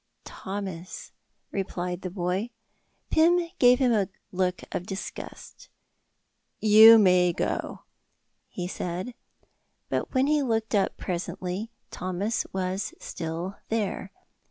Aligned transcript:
"Thomas," 0.25 1.11
replied 1.51 2.01
the 2.01 2.09
boy. 2.09 2.49
Pym 3.11 3.49
gave 3.59 3.77
him 3.77 3.91
a 3.93 4.09
look 4.31 4.63
of 4.71 4.87
disgust 4.87 5.69
"You 6.59 6.97
may 6.97 7.31
go," 7.33 7.83
he 8.49 8.67
said. 8.67 9.13
But 9.89 10.11
when 10.15 10.25
he 10.25 10.41
looked 10.41 10.73
up 10.73 10.97
presently, 10.97 11.69
Thomas 11.91 12.47
was 12.51 12.95
still 12.99 13.57
there. 13.69 14.11